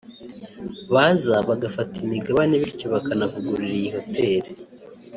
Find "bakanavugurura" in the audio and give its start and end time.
2.93-3.73